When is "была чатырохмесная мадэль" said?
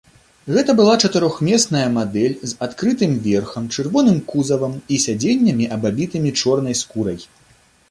0.79-2.37